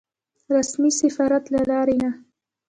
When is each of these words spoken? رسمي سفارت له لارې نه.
رسمي 0.55 0.91
سفارت 1.01 1.43
له 1.53 1.61
لارې 1.71 1.95
نه. 2.03 2.11